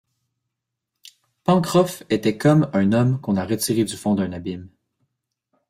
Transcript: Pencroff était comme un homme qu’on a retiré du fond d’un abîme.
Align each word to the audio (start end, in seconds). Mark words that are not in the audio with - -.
Pencroff 1.43 2.01
était 2.09 2.35
comme 2.35 2.71
un 2.73 2.91
homme 2.91 3.21
qu’on 3.21 3.35
a 3.37 3.45
retiré 3.45 3.83
du 3.85 3.95
fond 3.95 4.15
d’un 4.15 4.31
abîme. 4.33 4.67